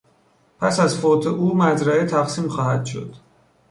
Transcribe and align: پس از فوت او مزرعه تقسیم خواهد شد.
پس 0.59 0.79
از 0.79 0.97
فوت 0.99 1.25
او 1.27 1.57
مزرعه 1.57 2.05
تقسیم 2.05 2.47
خواهد 2.47 2.85
شد. 2.85 3.15